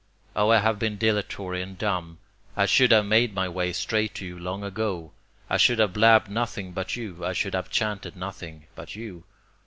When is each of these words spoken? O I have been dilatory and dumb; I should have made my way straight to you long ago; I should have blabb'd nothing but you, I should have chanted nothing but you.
O 0.35 0.49
I 0.49 0.57
have 0.57 0.79
been 0.79 0.97
dilatory 0.97 1.61
and 1.61 1.77
dumb; 1.77 2.17
I 2.57 2.65
should 2.65 2.89
have 2.91 3.05
made 3.05 3.35
my 3.35 3.47
way 3.47 3.71
straight 3.71 4.15
to 4.15 4.25
you 4.25 4.39
long 4.39 4.63
ago; 4.63 5.11
I 5.47 5.57
should 5.57 5.77
have 5.77 5.93
blabb'd 5.93 6.27
nothing 6.27 6.71
but 6.71 6.95
you, 6.95 7.23
I 7.23 7.33
should 7.33 7.53
have 7.53 7.69
chanted 7.69 8.15
nothing 8.15 8.65
but 8.73 8.95
you. 8.95 9.25